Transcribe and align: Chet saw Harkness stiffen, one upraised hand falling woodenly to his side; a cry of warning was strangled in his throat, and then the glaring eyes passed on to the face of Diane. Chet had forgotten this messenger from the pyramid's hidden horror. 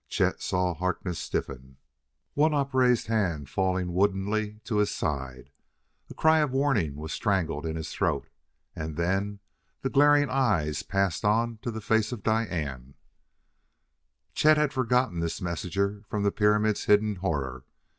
Chet 0.09 0.41
saw 0.41 0.73
Harkness 0.73 1.19
stiffen, 1.19 1.77
one 2.33 2.55
upraised 2.55 3.05
hand 3.05 3.51
falling 3.51 3.93
woodenly 3.93 4.59
to 4.63 4.77
his 4.77 4.89
side; 4.89 5.51
a 6.09 6.15
cry 6.15 6.39
of 6.39 6.49
warning 6.49 6.95
was 6.95 7.13
strangled 7.13 7.67
in 7.67 7.75
his 7.75 7.91
throat, 7.93 8.27
and 8.75 8.97
then 8.97 9.41
the 9.83 9.91
glaring 9.91 10.27
eyes 10.27 10.81
passed 10.81 11.23
on 11.23 11.59
to 11.61 11.69
the 11.69 11.81
face 11.81 12.11
of 12.11 12.23
Diane. 12.23 12.95
Chet 14.33 14.57
had 14.57 14.73
forgotten 14.73 15.19
this 15.19 15.39
messenger 15.39 16.03
from 16.09 16.23
the 16.23 16.31
pyramid's 16.31 16.85
hidden 16.85 17.17
horror. 17.17 17.63